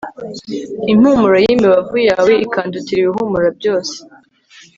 impumuro 0.91 1.35
y'imibavu 1.45 1.95
yawe 2.09 2.31
ikandutira 2.45 2.97
ibihumura 3.01 3.47
byose! 3.57 3.95